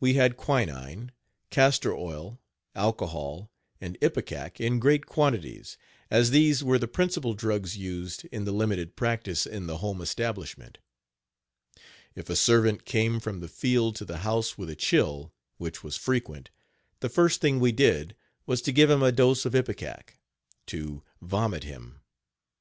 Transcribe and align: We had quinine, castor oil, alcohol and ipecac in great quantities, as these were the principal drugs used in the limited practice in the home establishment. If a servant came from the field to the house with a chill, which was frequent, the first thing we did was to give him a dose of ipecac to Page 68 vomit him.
We 0.00 0.14
had 0.14 0.36
quinine, 0.36 1.12
castor 1.50 1.94
oil, 1.94 2.40
alcohol 2.74 3.52
and 3.80 3.96
ipecac 4.02 4.58
in 4.60 4.80
great 4.80 5.06
quantities, 5.06 5.78
as 6.10 6.32
these 6.32 6.64
were 6.64 6.80
the 6.80 6.88
principal 6.88 7.32
drugs 7.32 7.76
used 7.76 8.24
in 8.32 8.44
the 8.44 8.50
limited 8.50 8.96
practice 8.96 9.46
in 9.46 9.68
the 9.68 9.76
home 9.76 10.00
establishment. 10.00 10.78
If 12.16 12.28
a 12.28 12.34
servant 12.34 12.84
came 12.84 13.20
from 13.20 13.38
the 13.38 13.46
field 13.46 13.94
to 13.98 14.04
the 14.04 14.18
house 14.26 14.58
with 14.58 14.68
a 14.68 14.74
chill, 14.74 15.32
which 15.58 15.84
was 15.84 15.96
frequent, 15.96 16.50
the 16.98 17.08
first 17.08 17.40
thing 17.40 17.60
we 17.60 17.70
did 17.70 18.16
was 18.46 18.62
to 18.62 18.72
give 18.72 18.90
him 18.90 19.04
a 19.04 19.12
dose 19.12 19.44
of 19.44 19.52
ipecac 19.54 20.18
to 20.66 20.76
Page 20.76 20.94
68 20.94 21.04
vomit 21.20 21.62
him. 21.62 22.00